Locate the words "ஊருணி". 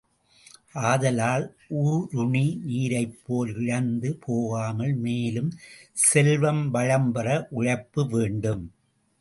1.81-2.61